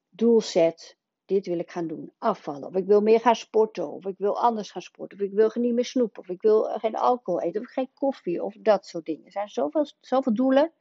doel 0.09 0.41
zet, 0.41 0.99
dit 1.25 1.47
wil 1.47 1.59
ik 1.59 1.71
gaan 1.71 1.87
doen, 1.87 2.13
afvallen, 2.19 2.69
of 2.69 2.75
ik 2.75 2.87
wil 2.87 3.01
meer 3.01 3.21
gaan 3.21 3.37
sporten, 3.37 3.91
of 3.91 4.07
ik 4.07 4.19
wil 4.19 4.41
anders 4.41 4.71
gaan 4.71 4.83
sporten, 4.83 5.19
of 5.19 5.25
ik 5.25 5.33
wil 5.33 5.51
niet 5.55 5.75
meer 5.75 5.85
snoepen, 5.85 6.23
of 6.23 6.29
ik 6.29 6.43
wil 6.43 6.63
geen 6.63 6.97
alcohol 6.97 7.41
eten, 7.41 7.61
of 7.61 7.71
geen 7.71 7.91
koffie, 7.95 8.45
of 8.45 8.55
dat 8.59 8.87
soort 8.87 9.05
dingen. 9.05 9.25
Er 9.25 9.33
zijn 9.33 9.49
zoveel, 9.49 9.87
zoveel 10.01 10.35
doelen. 10.35 10.73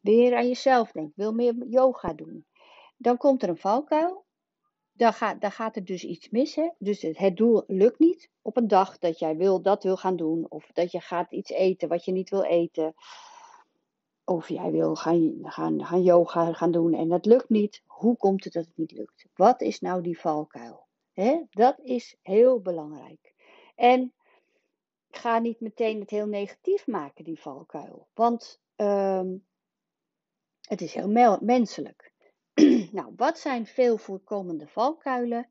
Weer 0.00 0.36
aan 0.36 0.48
jezelf 0.48 0.92
denken, 0.92 1.12
wil 1.16 1.32
meer 1.32 1.54
yoga 1.66 2.12
doen. 2.12 2.46
Dan 2.96 3.16
komt 3.16 3.42
er 3.42 3.48
een 3.48 3.56
valkuil 3.56 4.24
dan, 4.96 5.12
gaat, 5.12 5.40
dan 5.40 5.50
gaat 5.50 5.76
er 5.76 5.84
dus 5.84 6.04
iets 6.04 6.30
mis. 6.30 6.58
Dus 6.78 7.02
het, 7.02 7.36
doel 7.36 7.64
lukt 7.66 7.98
niet 7.98 8.30
op 8.42 8.56
een 8.56 8.68
dag 8.68 8.98
dat 8.98 9.18
jij 9.18 9.36
wil, 9.36 9.62
dat 9.62 9.82
wil 9.82 9.96
gaan 9.96 10.16
doen. 10.16 10.46
Of 10.48 10.70
dat 10.72 10.92
je 10.92 11.00
gaat 11.00 11.32
iets 11.32 11.50
eten 11.50 11.88
wat 11.88 12.04
je 12.04 12.12
niet 12.12 12.30
wil 12.30 12.42
eten. 12.42 12.94
Of 14.24 14.48
jij 14.48 14.70
wil 14.70 14.94
gaan, 14.94 15.38
gaan, 15.42 15.84
gaan 15.84 16.02
yoga 16.02 16.52
gaan 16.52 16.70
doen 16.70 16.94
en 16.94 17.08
dat 17.08 17.26
lukt 17.26 17.48
niet. 17.48 17.82
Hoe 17.86 18.16
komt 18.16 18.44
het 18.44 18.52
dat 18.52 18.64
het 18.64 18.76
niet 18.76 18.92
lukt? 18.92 19.26
Wat 19.34 19.60
is 19.60 19.80
nou 19.80 20.02
die 20.02 20.18
valkuil? 20.18 20.86
Dat 21.50 21.80
is 21.82 22.16
heel 22.22 22.60
belangrijk. 22.60 23.34
En 23.74 24.12
ga 25.10 25.38
niet 25.38 25.60
meteen 25.60 26.00
het 26.00 26.10
heel 26.10 26.26
negatief 26.26 26.86
maken, 26.86 27.24
die 27.24 27.40
valkuil. 27.40 28.08
Want 28.14 28.60
ehm, 28.76 29.36
het 30.60 30.80
is 30.80 30.94
heel 30.94 31.38
menselijk. 31.40 32.13
Nou, 32.94 33.12
wat 33.16 33.38
zijn 33.38 33.66
veel 33.66 33.96
voorkomende 33.96 34.66
valkuilen? 34.66 35.50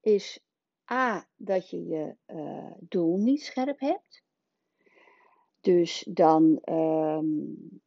Is 0.00 0.44
A, 0.92 1.28
dat 1.36 1.70
je 1.70 1.86
je 1.86 2.16
uh, 2.26 2.72
doel 2.78 3.16
niet 3.16 3.42
scherp 3.42 3.80
hebt. 3.80 4.22
Dus 5.60 6.06
dan, 6.08 6.62
um, 6.64 7.82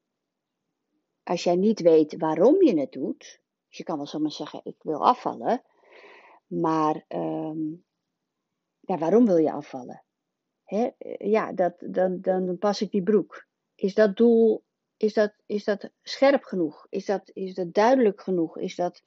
als 1.23 1.43
jij 1.43 1.55
niet 1.55 1.79
weet 1.79 2.17
waarom 2.17 2.63
je 2.63 2.79
het 2.79 2.91
doet, 2.91 3.41
dus 3.67 3.77
je 3.77 3.83
kan 3.83 3.97
wel 3.97 4.07
zomaar 4.07 4.31
zeggen, 4.31 4.61
ik 4.63 4.83
wil 4.83 5.05
afvallen, 5.05 5.63
maar 6.47 7.05
ja, 8.79 8.97
waarom 8.97 9.25
wil 9.25 9.37
je 9.37 9.51
afvallen? 9.51 10.03
Hè? 10.63 10.89
Ja, 11.17 11.53
dat, 11.53 11.73
dan, 11.79 12.21
dan 12.21 12.57
pas 12.57 12.81
ik 12.81 12.91
die 12.91 13.03
broek. 13.03 13.47
Is 13.75 13.93
dat 13.93 14.17
doel 14.17 14.63
is 15.03 15.13
dat, 15.13 15.33
is 15.45 15.63
dat 15.63 15.89
scherp 16.03 16.43
genoeg? 16.43 16.87
Is 16.89 17.05
dat, 17.05 17.31
is 17.33 17.53
dat 17.53 17.73
duidelijk 17.73 18.21
genoeg? 18.21 18.57
Is 18.57 18.75
dat 18.75 19.01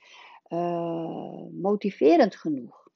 uh, 0.49 1.43
motiverend 1.51 2.37
genoeg? 2.37 2.89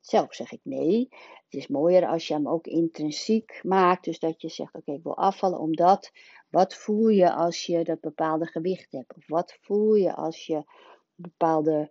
Zelf 0.00 0.34
zeg 0.34 0.52
ik 0.52 0.60
nee. 0.62 1.08
Het 1.10 1.54
is 1.60 1.66
mooier 1.66 2.06
als 2.06 2.28
je 2.28 2.34
hem 2.34 2.48
ook 2.48 2.66
intrinsiek 2.66 3.60
maakt. 3.62 4.04
Dus 4.04 4.18
dat 4.18 4.40
je 4.40 4.48
zegt: 4.48 4.74
Oké, 4.74 4.92
ik 4.92 5.02
wil 5.02 5.16
afvallen 5.16 5.58
omdat. 5.58 6.12
Wat 6.50 6.74
voel 6.74 7.08
je 7.08 7.32
als 7.32 7.66
je 7.66 7.84
dat 7.84 8.00
bepaalde 8.00 8.46
gewicht 8.46 8.92
hebt? 8.92 9.14
Of 9.16 9.28
wat 9.28 9.58
voel 9.60 9.94
je 9.94 10.14
als 10.14 10.46
je 10.46 10.64
bepaalde. 11.14 11.90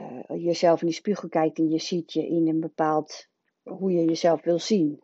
Uh, 0.00 0.44
jezelf 0.44 0.80
in 0.80 0.86
die 0.86 0.96
spiegel 0.96 1.28
kijkt 1.28 1.58
en 1.58 1.70
je 1.70 1.78
ziet 1.78 2.12
je 2.12 2.26
in 2.26 2.48
een 2.48 2.60
bepaald. 2.60 3.28
hoe 3.62 3.92
je 3.92 4.04
jezelf 4.04 4.42
wil 4.42 4.58
zien 4.58 5.02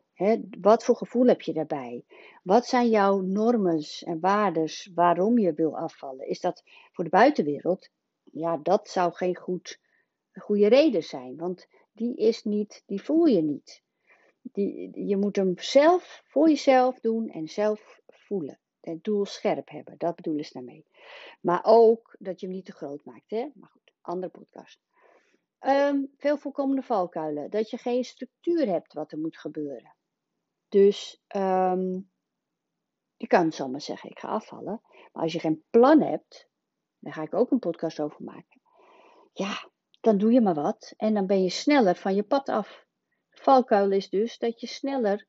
wat 0.60 0.84
voor 0.84 0.96
gevoel 0.96 1.26
heb 1.26 1.42
je 1.42 1.52
daarbij? 1.52 2.04
Wat 2.42 2.66
zijn 2.66 2.88
jouw 2.88 3.20
normen 3.20 3.84
en 4.04 4.20
waardes 4.20 4.90
waarom 4.94 5.38
je 5.38 5.52
wil 5.52 5.76
afvallen? 5.76 6.28
Is 6.28 6.40
dat 6.40 6.62
voor 6.92 7.04
de 7.04 7.10
buitenwereld? 7.10 7.90
Ja, 8.32 8.56
dat 8.56 8.88
zou 8.88 9.12
geen 9.12 9.37
goed, 9.37 9.80
goede 10.32 10.66
reden 10.66 11.02
zijn, 11.02 11.37
want 11.37 11.68
die 11.92 12.16
is 12.16 12.44
niet, 12.44 12.82
die 12.87 13.02
voel 13.02 13.25
je 13.25 13.42
niet. 13.42 13.82
Die, 14.42 15.06
je 15.06 15.16
moet 15.16 15.37
hem 15.37 15.58
zelf 15.58 16.22
voor 16.25 16.48
jezelf 16.48 17.00
doen 17.00 17.28
en 17.28 17.48
zelf 17.48 18.00
voelen. 18.06 18.58
Het 18.80 19.04
doel 19.04 19.26
scherp 19.26 19.68
hebben, 19.68 19.94
dat 19.98 20.16
bedoelen 20.16 20.44
ze 20.44 20.52
daarmee. 20.52 20.87
Maar 21.40 21.60
ook 21.64 22.16
dat 22.18 22.40
je 22.40 22.46
hem 22.46 22.54
niet 22.54 22.64
te 22.64 22.72
groot 22.72 23.04
maakt. 23.04 23.30
Hè? 23.30 23.48
Maar 23.54 23.70
goed, 23.70 23.92
andere 24.00 24.32
podcast. 24.32 24.80
Um, 25.60 26.12
veel 26.16 26.37
voorkomende 26.37 26.82
valkuilen. 26.82 27.50
Dat 27.50 27.70
je 27.70 27.76
geen 27.76 28.04
structuur 28.04 28.66
hebt 28.66 28.92
wat 28.92 29.12
er 29.12 29.18
moet 29.18 29.38
gebeuren. 29.38 29.96
Dus 30.68 31.22
um, 31.37 32.10
je 33.16 33.26
kan 33.26 33.52
zomaar 33.52 33.80
zeggen, 33.80 34.10
ik 34.10 34.18
ga 34.18 34.28
afvallen. 34.28 34.80
Maar 35.12 35.22
als 35.22 35.32
je 35.32 35.40
geen 35.40 35.64
plan 35.70 36.00
hebt, 36.00 36.48
daar 36.98 37.12
ga 37.12 37.22
ik 37.22 37.34
ook 37.34 37.50
een 37.50 37.58
podcast 37.58 38.00
over 38.00 38.25
maken. 38.25 38.60
Ja, 39.32 39.70
dan 40.00 40.18
doe 40.18 40.32
je 40.32 40.40
maar 40.40 40.54
wat 40.54 40.94
en 40.96 41.14
dan 41.14 41.26
ben 41.26 41.42
je 41.42 41.50
sneller 41.50 41.94
van 41.94 42.14
je 42.14 42.22
pad 42.22 42.48
af. 42.48 42.87
Valkuil 43.30 43.92
is 43.92 44.08
dus 44.08 44.38
dat 44.38 44.60
je 44.60 44.66
sneller 44.66 45.26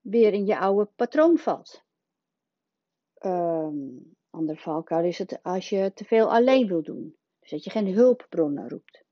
weer 0.00 0.32
in 0.32 0.46
je 0.46 0.58
oude 0.58 0.90
patroon 0.96 1.38
valt. 1.38 1.84
Um, 3.20 4.16
ander 4.30 4.56
valkuil 4.56 5.04
is 5.04 5.18
het 5.18 5.42
als 5.42 5.68
je 5.68 5.92
te 5.94 6.04
veel 6.04 6.32
alleen 6.32 6.66
wil 6.66 6.82
doen. 6.82 7.16
Dus 7.40 7.50
dat 7.50 7.64
je 7.64 7.70
geen 7.70 7.94
hulpbronnen 7.94 8.68
roept. 8.68 9.04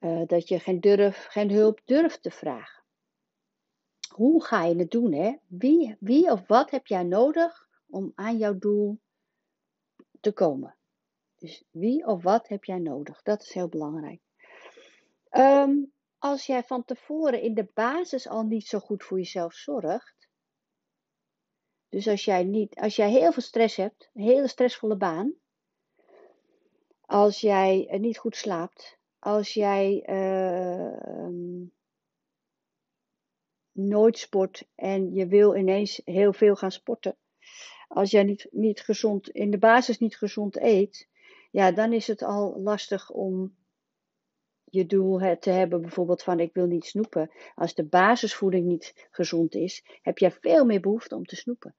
Uh, 0.00 0.26
dat 0.26 0.48
je 0.48 0.58
geen, 0.58 0.80
durf, 0.80 1.26
geen 1.26 1.50
hulp 1.50 1.80
durft 1.84 2.22
te 2.22 2.30
vragen 2.30 2.77
hoe 4.18 4.44
ga 4.44 4.64
je 4.64 4.76
het 4.76 4.90
doen? 4.90 5.12
Hè? 5.12 5.36
Wie, 5.46 5.96
wie 6.00 6.30
of 6.30 6.46
wat 6.46 6.70
heb 6.70 6.86
jij 6.86 7.02
nodig 7.02 7.68
om 7.86 8.12
aan 8.14 8.38
jouw 8.38 8.58
doel 8.58 9.00
te 10.20 10.32
komen? 10.32 10.76
Dus 11.36 11.64
wie 11.70 12.06
of 12.06 12.22
wat 12.22 12.48
heb 12.48 12.64
jij 12.64 12.78
nodig? 12.78 13.22
Dat 13.22 13.42
is 13.42 13.52
heel 13.52 13.68
belangrijk. 13.68 14.20
Ehm, 15.28 15.76
als 16.18 16.46
jij 16.46 16.62
van 16.62 16.84
tevoren 16.84 17.42
in 17.42 17.54
de 17.54 17.70
basis 17.74 18.28
al 18.28 18.42
niet 18.42 18.66
zo 18.66 18.78
goed 18.78 19.04
voor 19.04 19.18
jezelf 19.18 19.54
zorgt. 19.54 20.28
Dus 21.88 22.08
als 22.08 22.24
jij, 22.24 22.44
niet, 22.44 22.76
als 22.76 22.96
jij 22.96 23.10
heel 23.10 23.32
veel 23.32 23.42
stress 23.42 23.76
hebt, 23.76 24.10
een 24.14 24.22
hele 24.22 24.48
stressvolle 24.48 24.96
baan. 24.96 25.34
Als 27.00 27.40
jij 27.40 27.98
niet 28.00 28.18
goed 28.18 28.36
slaapt. 28.36 28.98
Als 29.18 29.54
jij 29.54 30.04
uh, 30.08 31.28
nooit 33.78 34.18
sport 34.18 34.68
en 34.74 35.12
je 35.14 35.26
wil 35.26 35.56
ineens 35.56 36.00
heel 36.04 36.32
veel 36.32 36.56
gaan 36.56 36.72
sporten. 36.72 37.16
Als 37.88 38.10
jij 38.10 38.22
niet, 38.22 38.46
niet 38.50 38.80
gezond, 38.80 39.28
in 39.28 39.50
de 39.50 39.58
basis 39.58 39.98
niet 39.98 40.16
gezond 40.16 40.56
eet, 40.60 41.08
ja, 41.50 41.72
dan 41.72 41.92
is 41.92 42.06
het 42.06 42.22
al 42.22 42.60
lastig 42.60 43.10
om 43.10 43.56
je 44.64 44.86
doel 44.86 45.36
te 45.38 45.50
hebben, 45.50 45.80
bijvoorbeeld 45.80 46.22
van 46.22 46.40
ik 46.40 46.54
wil 46.54 46.66
niet 46.66 46.84
snoepen. 46.84 47.30
Als 47.54 47.74
de 47.74 47.84
basisvoeding 47.84 48.66
niet 48.66 49.08
gezond 49.10 49.54
is, 49.54 49.84
heb 50.02 50.18
jij 50.18 50.30
veel 50.30 50.64
meer 50.64 50.80
behoefte 50.80 51.14
om 51.14 51.24
te 51.24 51.36
snoepen. 51.36 51.74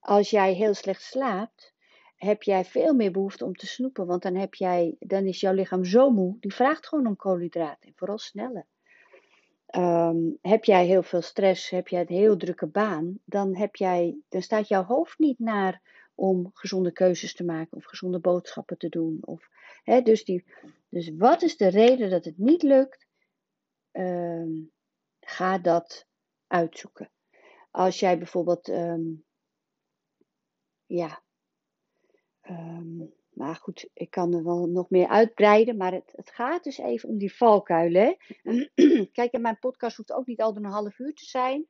Als 0.00 0.30
jij 0.30 0.52
heel 0.52 0.74
slecht 0.74 1.02
slaapt, 1.02 1.74
heb 2.16 2.42
jij 2.42 2.64
veel 2.64 2.94
meer 2.94 3.10
behoefte 3.10 3.44
om 3.44 3.54
te 3.54 3.66
snoepen, 3.66 4.06
want 4.06 4.22
dan, 4.22 4.34
heb 4.34 4.54
jij, 4.54 4.96
dan 4.98 5.26
is 5.26 5.40
jouw 5.40 5.52
lichaam 5.52 5.84
zo 5.84 6.10
moe, 6.10 6.36
die 6.40 6.54
vraagt 6.54 6.86
gewoon 6.86 7.06
om 7.06 7.16
koolhydraten, 7.16 7.92
vooral 7.94 8.18
sneller. 8.18 8.66
Ehm, 9.74 10.30
heb 10.40 10.64
jij 10.64 10.86
heel 10.86 11.02
veel 11.02 11.22
stress, 11.22 11.70
heb 11.70 11.88
jij 11.88 12.00
een 12.00 12.16
heel 12.16 12.36
drukke 12.36 12.66
baan, 12.66 13.18
dan, 13.24 13.56
heb 13.56 13.76
jij, 13.76 14.16
dan 14.28 14.42
staat 14.42 14.68
jouw 14.68 14.84
hoofd 14.84 15.18
niet 15.18 15.38
naar 15.38 15.82
om 16.14 16.50
gezonde 16.52 16.92
keuzes 16.92 17.34
te 17.34 17.44
maken 17.44 17.76
of 17.76 17.84
gezonde 17.84 18.18
boodschappen 18.18 18.78
te 18.78 18.88
doen. 18.88 19.18
Of, 19.20 19.48
hè, 19.82 20.00
dus, 20.00 20.24
die, 20.24 20.44
dus 20.88 21.10
wat 21.16 21.42
is 21.42 21.56
de 21.56 21.68
reden 21.68 22.10
dat 22.10 22.24
het 22.24 22.38
niet 22.38 22.62
lukt? 22.62 23.06
Ehm, 23.90 24.52
ga 25.20 25.58
dat 25.58 26.06
uitzoeken. 26.46 27.10
Als 27.70 28.00
jij 28.00 28.18
bijvoorbeeld, 28.18 28.68
um, 28.68 29.24
ja, 30.86 31.22
maar 33.34 33.54
goed, 33.54 33.88
ik 33.92 34.10
kan 34.10 34.34
er 34.34 34.44
wel 34.44 34.66
nog 34.66 34.90
meer 34.90 35.08
uitbreiden. 35.08 35.76
Maar 35.76 35.92
het, 35.92 36.12
het 36.16 36.30
gaat 36.30 36.64
dus 36.64 36.78
even 36.78 37.08
om 37.08 37.18
die 37.18 37.34
valkuilen. 37.34 38.16
Kijk, 39.12 39.32
en 39.32 39.40
mijn 39.40 39.58
podcast 39.58 39.96
hoeft 39.96 40.12
ook 40.12 40.26
niet 40.26 40.40
al 40.40 40.56
een 40.56 40.64
half 40.64 40.98
uur 40.98 41.14
te 41.14 41.24
zijn. 41.24 41.66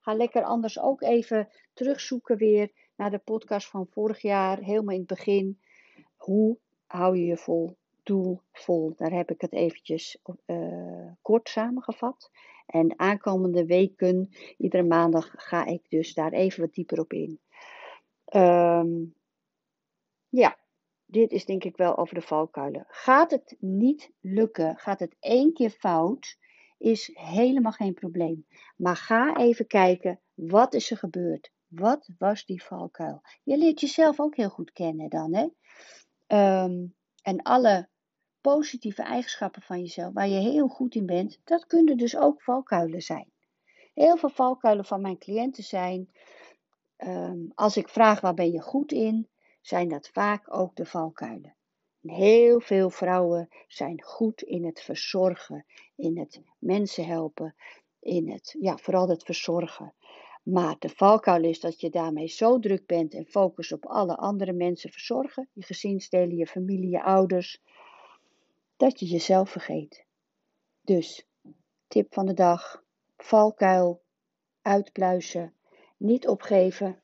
Ga 0.00 0.14
lekker 0.14 0.42
anders 0.42 0.80
ook 0.80 1.02
even 1.02 1.48
terugzoeken 1.74 2.36
weer 2.36 2.70
naar 2.96 3.10
de 3.10 3.18
podcast 3.18 3.68
van 3.68 3.86
vorig 3.90 4.22
jaar. 4.22 4.58
Helemaal 4.58 4.94
in 4.94 5.00
het 5.00 5.08
begin. 5.08 5.60
Hoe 6.16 6.58
hou 6.86 7.16
je 7.16 7.24
je 7.24 7.36
vol, 7.36 7.76
doel 8.02 8.40
vol? 8.52 8.92
Daar 8.96 9.12
heb 9.12 9.30
ik 9.30 9.40
het 9.40 9.52
eventjes 9.52 10.18
uh, 10.46 11.12
kort 11.22 11.48
samengevat. 11.48 12.30
En 12.66 12.98
aankomende 12.98 13.66
weken, 13.66 14.30
iedere 14.56 14.82
maandag, 14.82 15.32
ga 15.36 15.64
ik 15.64 15.82
dus 15.88 16.14
daar 16.14 16.32
even 16.32 16.60
wat 16.60 16.74
dieper 16.74 17.00
op 17.00 17.12
in. 17.12 17.40
Um, 18.34 19.14
ja, 20.28 20.56
dit 21.06 21.30
is 21.30 21.44
denk 21.44 21.64
ik 21.64 21.76
wel 21.76 21.96
over 21.96 22.14
de 22.14 22.20
valkuilen. 22.20 22.84
Gaat 22.88 23.30
het 23.30 23.56
niet 23.58 24.10
lukken, 24.20 24.76
gaat 24.76 25.00
het 25.00 25.16
één 25.20 25.52
keer 25.52 25.70
fout, 25.70 26.38
is 26.78 27.10
helemaal 27.12 27.72
geen 27.72 27.94
probleem. 27.94 28.46
Maar 28.76 28.96
ga 28.96 29.36
even 29.36 29.66
kijken, 29.66 30.20
wat 30.34 30.74
is 30.74 30.90
er 30.90 30.96
gebeurd? 30.96 31.50
Wat 31.66 32.08
was 32.18 32.44
die 32.44 32.62
valkuil? 32.62 33.22
Je 33.42 33.56
leert 33.56 33.80
jezelf 33.80 34.20
ook 34.20 34.36
heel 34.36 34.48
goed 34.48 34.72
kennen 34.72 35.08
dan, 35.08 35.34
hè? 35.34 35.46
Ehm, 36.26 36.86
en 37.22 37.42
alle 37.42 37.88
positieve 38.40 39.02
eigenschappen 39.02 39.62
van 39.62 39.80
jezelf, 39.80 40.12
waar 40.12 40.28
je 40.28 40.40
heel 40.40 40.68
goed 40.68 40.94
in 40.94 41.06
bent, 41.06 41.40
dat 41.44 41.66
kunnen 41.66 41.96
dus 41.96 42.16
ook 42.16 42.42
valkuilen 42.42 43.02
zijn. 43.02 43.30
Heel 43.94 44.16
veel 44.16 44.28
valkuilen 44.28 44.84
van 44.84 45.00
mijn 45.00 45.18
cliënten 45.18 45.64
zijn, 45.64 46.10
ehm, 46.96 47.38
als 47.54 47.76
ik 47.76 47.88
vraag 47.88 48.20
waar 48.20 48.34
ben 48.34 48.50
je 48.50 48.60
goed 48.60 48.92
in, 48.92 49.28
zijn 49.66 49.88
dat 49.88 50.08
vaak 50.08 50.54
ook 50.54 50.76
de 50.76 50.86
valkuilen. 50.86 51.54
Heel 52.00 52.60
veel 52.60 52.90
vrouwen 52.90 53.48
zijn 53.68 54.02
goed 54.02 54.42
in 54.42 54.64
het 54.64 54.80
verzorgen, 54.80 55.66
in 55.96 56.18
het 56.18 56.40
mensen 56.58 57.06
helpen, 57.06 57.54
in 58.00 58.30
het, 58.30 58.56
ja, 58.60 58.76
vooral 58.76 59.08
het 59.08 59.22
verzorgen. 59.22 59.94
Maar 60.42 60.76
de 60.78 60.88
valkuil 60.88 61.44
is 61.44 61.60
dat 61.60 61.80
je 61.80 61.90
daarmee 61.90 62.28
zo 62.28 62.58
druk 62.58 62.86
bent 62.86 63.14
en 63.14 63.26
focus 63.26 63.72
op 63.72 63.86
alle 63.86 64.16
andere 64.16 64.52
mensen 64.52 64.90
verzorgen, 64.90 65.48
je 65.52 65.62
gezinsdelen, 65.62 66.36
je 66.36 66.46
familie, 66.46 66.90
je 66.90 67.02
ouders, 67.02 67.62
dat 68.76 69.00
je 69.00 69.06
jezelf 69.06 69.50
vergeet. 69.50 70.04
Dus, 70.80 71.26
tip 71.88 72.14
van 72.14 72.26
de 72.26 72.34
dag, 72.34 72.82
valkuil, 73.16 74.02
uitpluizen, 74.62 75.54
niet 75.96 76.28
opgeven. 76.28 77.00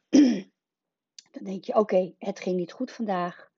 Dan 1.32 1.44
denk 1.44 1.64
je, 1.64 1.74
oké, 1.74 2.14
het 2.18 2.40
ging 2.40 2.56
niet 2.56 2.72
goed 2.72 2.92
vandaag. 2.92 3.50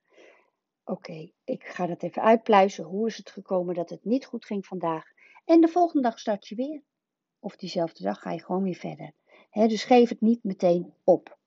Oké, 0.85 1.31
ik 1.45 1.65
ga 1.65 1.87
dat 1.87 2.03
even 2.03 2.23
uitpluizen. 2.23 2.85
Hoe 2.85 3.07
is 3.07 3.17
het 3.17 3.31
gekomen 3.31 3.75
dat 3.75 3.91
het 3.91 4.05
niet 4.05 4.27
goed 4.27 4.45
ging 4.45 4.67
vandaag? 4.67 5.05
En 5.45 5.61
de 5.61 5.69
volgende 5.69 6.09
dag 6.09 6.19
start 6.19 6.49
je 6.49 6.55
weer. 6.55 6.83
Of 7.39 7.57
diezelfde 7.57 8.03
dag 8.03 8.21
ga 8.21 8.33
je 8.33 8.45
gewoon 8.45 8.63
weer 8.63 8.75
verder. 8.75 9.13
dus 9.51 9.85
geef 9.85 10.09
het 10.09 10.21
niet 10.21 10.45
meteen 10.45 10.95
op. 11.05 11.39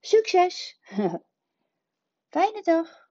Succes! 0.00 0.80
Fijne 2.34 2.62
dag! 2.62 3.08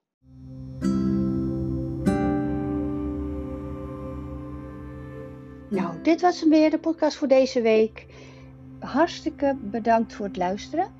Nou, 5.70 6.02
dit 6.02 6.20
was 6.20 6.40
hem 6.40 6.50
weer, 6.50 6.70
de 6.70 6.78
podcast 6.80 7.16
voor 7.16 7.28
deze 7.28 7.60
week. 7.60 8.06
Hartstikke 8.78 9.56
bedankt 9.60 10.14
voor 10.14 10.26
het 10.26 10.36
luisteren. 10.36 10.99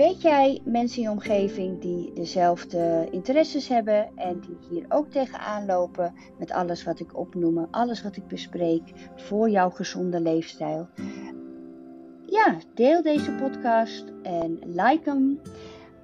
Weet 0.00 0.22
jij 0.22 0.60
mensen 0.64 0.96
in 0.96 1.02
je 1.02 1.10
omgeving 1.10 1.80
die 1.80 2.12
dezelfde 2.12 3.08
interesses 3.10 3.68
hebben 3.68 4.08
en 4.16 4.40
die 4.40 4.56
hier 4.70 4.84
ook 4.88 5.10
tegenaan 5.10 5.66
lopen 5.66 6.14
met 6.38 6.50
alles 6.50 6.84
wat 6.84 7.00
ik 7.00 7.18
opnoem, 7.18 7.68
alles 7.70 8.02
wat 8.02 8.16
ik 8.16 8.26
bespreek 8.26 8.82
voor 9.16 9.50
jouw 9.50 9.70
gezonde 9.70 10.20
leefstijl? 10.20 10.88
Ja, 12.26 12.58
deel 12.74 13.02
deze 13.02 13.32
podcast 13.32 14.04
en 14.22 14.58
like 14.66 15.10
hem. 15.10 15.40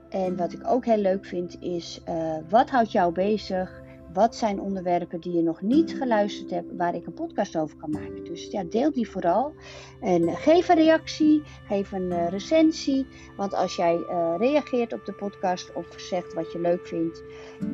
En 0.08 0.36
wat 0.36 0.52
ik 0.52 0.66
ook 0.66 0.84
heel 0.84 0.96
leuk 0.96 1.24
vind 1.24 1.56
is, 1.60 2.00
uh, 2.08 2.36
wat 2.48 2.70
houdt 2.70 2.92
jou 2.92 3.12
bezig? 3.12 3.82
Wat 4.16 4.36
zijn 4.36 4.60
onderwerpen 4.60 5.20
die 5.20 5.32
je 5.32 5.42
nog 5.42 5.62
niet 5.62 5.96
geluisterd 5.96 6.50
hebt, 6.50 6.76
waar 6.76 6.94
ik 6.94 7.06
een 7.06 7.14
podcast 7.14 7.56
over 7.56 7.76
kan 7.76 7.90
maken? 7.90 8.24
Dus 8.24 8.50
ja, 8.50 8.62
deel 8.62 8.92
die 8.92 9.08
vooral. 9.08 9.52
En 10.00 10.36
geef 10.36 10.68
een 10.68 10.76
reactie, 10.76 11.42
geef 11.66 11.92
een 11.92 12.10
uh, 12.10 12.28
recensie. 12.28 13.06
Want 13.36 13.54
als 13.54 13.76
jij 13.76 13.96
uh, 13.96 14.34
reageert 14.38 14.92
op 14.92 15.04
de 15.04 15.12
podcast 15.12 15.72
of 15.74 15.86
zegt 15.96 16.34
wat 16.34 16.52
je 16.52 16.60
leuk 16.60 16.86
vindt, 16.86 17.22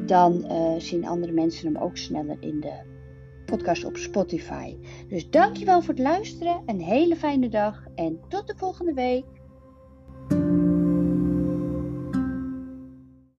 dan 0.07 0.45
uh, 0.45 0.75
zien 0.79 1.07
andere 1.07 1.33
mensen 1.33 1.73
hem 1.73 1.83
ook 1.83 1.97
sneller 1.97 2.37
in 2.41 2.61
de 2.61 2.81
podcast 3.45 3.85
op 3.85 3.97
Spotify. 3.97 4.77
Dus 5.09 5.31
dankjewel 5.31 5.81
voor 5.81 5.95
het 5.95 6.03
luisteren. 6.03 6.63
Een 6.67 6.81
hele 6.81 7.17
fijne 7.17 7.49
dag 7.49 7.85
en 7.95 8.21
tot 8.29 8.47
de 8.47 8.55
volgende 8.57 8.93
week. 8.93 9.25